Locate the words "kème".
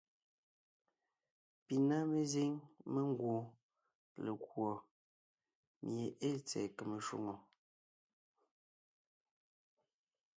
6.75-6.97